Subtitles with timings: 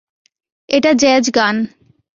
[0.69, 1.55] এটা জ্যাজ গান!